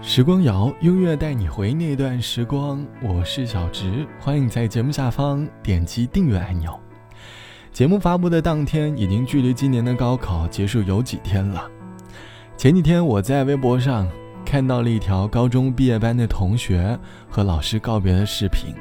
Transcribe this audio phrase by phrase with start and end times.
[0.00, 2.86] 时光谣，音乐带你回那段时光。
[3.02, 6.78] 我是小植，欢迎在节目下方点击订阅按钮。
[7.72, 11.68] 节目发布的当天，已经距离今年的高考结束有几天了。
[12.56, 14.08] 前几天，我在微博上
[14.46, 16.96] 看到了一条高中毕业班的同学
[17.28, 18.72] 和老师告别的视频。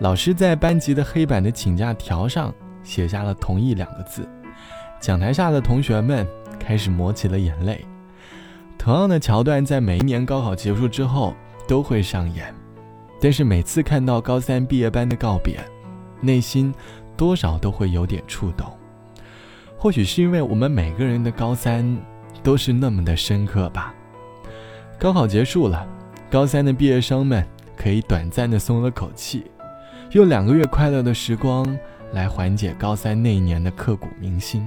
[0.00, 2.52] 老师在班级的黑板的请假条上
[2.82, 4.26] 写下了“同意”两个字。
[4.98, 6.26] 讲台下的同学们
[6.58, 7.84] 开始抹起了眼泪。
[8.88, 11.34] 同样的桥段在每一年高考结束之后
[11.66, 12.54] 都会上演，
[13.20, 15.60] 但是每次看到高三毕业班的告别，
[16.22, 16.74] 内心
[17.14, 18.66] 多少都会有点触动。
[19.76, 21.98] 或许是因为我们每个人的高三
[22.42, 23.94] 都是那么的深刻吧。
[24.98, 25.86] 高考结束了，
[26.30, 29.44] 高三的毕业生们可以短暂的松了口气，
[30.12, 31.78] 用两个月快乐的时光
[32.12, 34.66] 来缓解高三那一年的刻骨铭心。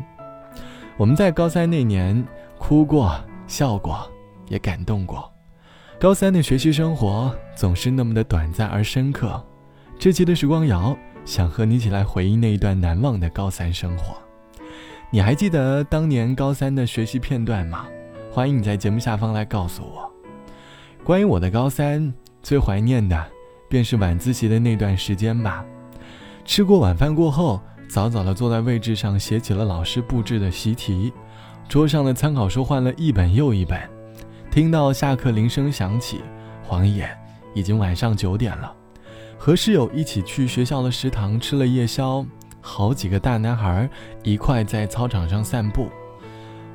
[0.95, 2.23] 我们在高三那年
[2.59, 3.19] 哭过。
[3.47, 4.09] 笑过，
[4.51, 5.31] 也感动过。
[5.97, 9.41] 高三的学习生活总是那么的短暂而深刻。
[9.97, 14.17] 这期的时光谣想和你一起来回忆那一段难忘的高三生活。
[15.09, 17.87] 你还记得当年高三的学习片段吗？
[18.31, 20.11] 欢迎你在节目下方来告诉我。
[21.03, 23.25] 关于我的高三，最怀念的
[23.69, 25.63] 便是晚自习的那段时间吧。
[26.43, 31.13] 吃过晚饭过后，早早的坐在位置上写起了老师布置的习题。
[31.69, 33.79] 桌上的参考书换了一本又一本，
[34.51, 36.21] 听到下课铃声响起，
[36.61, 37.17] 晃眼
[37.53, 38.69] 已经晚上九点了。
[39.37, 42.25] 和室友一起去学校的食堂吃了夜宵，
[42.59, 43.89] 好几个大男孩
[44.23, 45.89] 一块在操场上散步。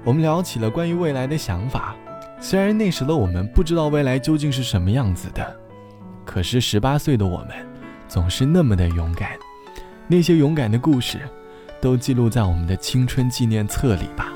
[0.05, 1.95] 我们聊起了关于未来的想法，
[2.41, 5.55] 虽然那时的我们不知道未来究竟是什么样子的，
[6.25, 7.51] 可是十八岁的我们
[8.09, 9.33] 总是那么的勇敢。
[10.09, 11.19] 那些勇敢的故事，
[11.79, 14.33] 都记录在我们的青春纪念册里吧。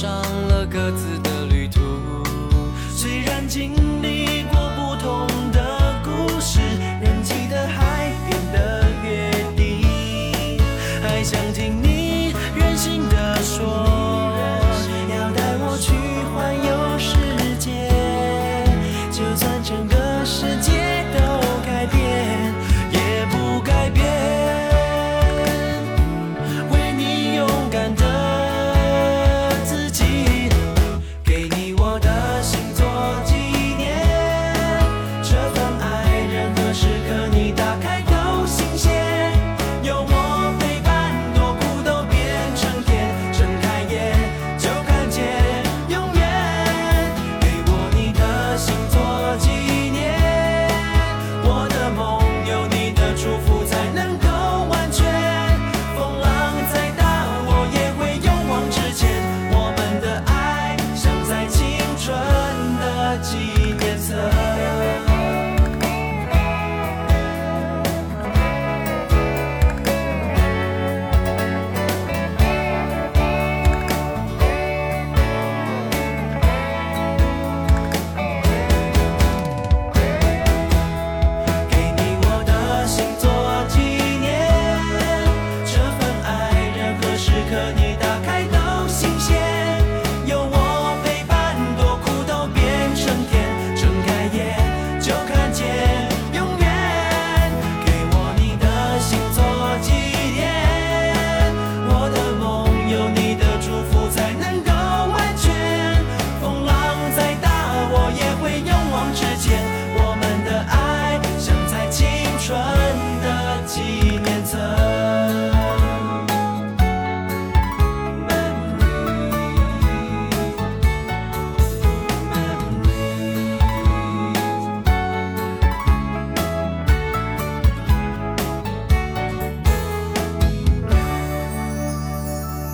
[0.00, 1.78] 上了各自的旅途。
[2.90, 3.89] 虽然经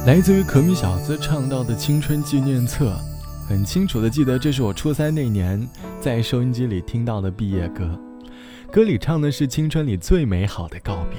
[0.06, 2.96] 来自于可米小子唱到的青春纪念册，
[3.48, 5.68] 很清楚的记得，这是我初三那年
[6.00, 8.00] 在收音机里听到的毕业歌。
[8.70, 11.18] 歌里唱的是青春里最美好的告别，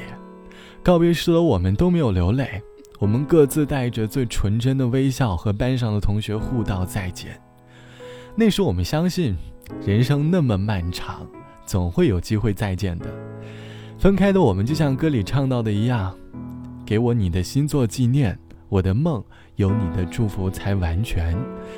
[0.81, 2.61] 告别时的我们都没有流泪，
[2.97, 7.37] 我们各自带着最纯真的微笑和班上的同学互道再见。
[8.37, 9.35] 那时我们相信，
[9.85, 11.27] 人生那么漫长，
[11.65, 13.07] 总会有机会再见的。
[13.99, 16.15] 分开的我们就像歌里唱到的一样，
[16.85, 18.39] 给我你的心做纪念。
[18.69, 19.23] 我的梦
[19.55, 21.37] 有你的祝福才完全，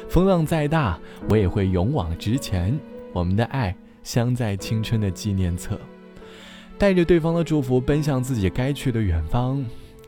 [0.09, 0.99] 风浪再大，
[1.29, 2.77] 我也会勇往直前。
[3.13, 5.79] 我们的爱镶在青春的纪念册，
[6.77, 9.63] 带着对方的祝福奔向自己该去的远方，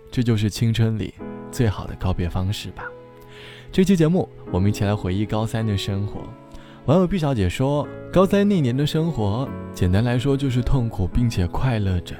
[0.10, 1.13] 这就是青春里
[1.51, 2.83] 最好的告别方式吧。
[3.72, 6.22] 这期节目，我们一起来回忆高三的生活。
[6.86, 12.16] 网友毕小姐说，高三那年的生活，简单来说就是痛苦并且快乐着。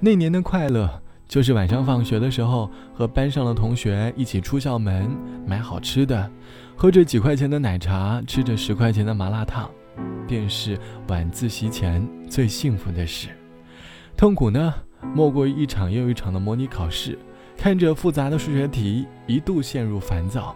[0.00, 1.02] 那年的快乐。
[1.30, 5.08] 就是晚上放学的时候，和班上的同学一起出校门
[5.46, 6.28] 买好吃的，
[6.74, 9.70] 喝着几块钱的奶茶，吃着十块钱的麻辣烫，
[10.26, 13.28] 便是晚自习前最幸福的事。
[14.16, 14.74] 痛苦呢，
[15.14, 17.16] 莫过于一场又一场的模拟考试，
[17.56, 20.52] 看着复杂的数学题，一度陷入烦躁；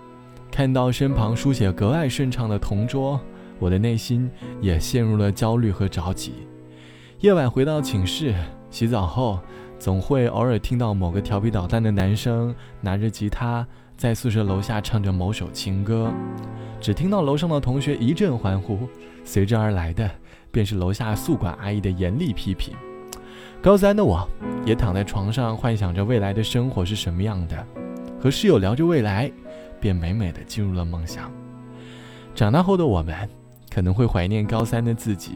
[0.51, 3.21] 看到身旁书写格外顺畅的同桌，
[3.61, 4.29] 我的内心
[4.61, 6.33] 也陷入了焦虑和着急。
[7.21, 8.35] 夜晚回到寝室，
[8.73, 9.39] 洗澡后。
[9.85, 13.67] 总会偶尔听到某个调皮捣蛋的男生拿着吉他
[13.99, 16.11] 在宿舍楼下唱着某首情歌，
[16.81, 18.89] 只听到楼上的同学一阵欢呼，
[19.27, 20.11] 随之而来的
[20.51, 22.73] 便是楼下宿管阿姨的严厉批评。
[23.61, 24.27] 高三的我，
[24.65, 27.63] 也躺在床上幻想着未来的生活是什么样的，
[28.19, 29.31] 和室友聊着未来，
[29.79, 31.31] 便美美的进入了梦乡。
[32.35, 33.29] 长大后的我们，
[33.71, 35.33] 可能会怀念高三的自己，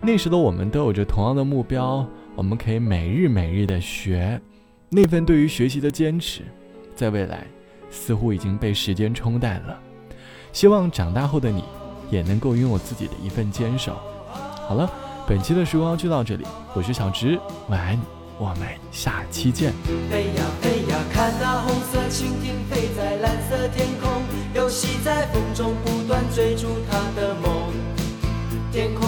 [0.00, 2.08] 那时的我们都有着同样的目标。
[2.34, 4.40] 我们可以每日每日的学，
[4.88, 6.42] 那份对于学习的坚持，
[6.96, 7.46] 在未来
[7.90, 9.78] 似乎已经被时间冲淡了。
[10.50, 11.62] 希望长大后的你，
[12.10, 13.98] 也能够拥有自己的一份坚守。
[14.66, 14.90] 好了，
[15.28, 18.00] 本期的时光就到这里，我是小植，晚安，
[18.38, 19.70] 我们下期见。
[20.10, 24.10] 飞呀飞呀，看那红色蜻蜓飞在蓝色天空，
[24.54, 27.51] 游戏在风中不断追逐它的梦。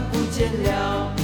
[0.00, 1.23] 不见了。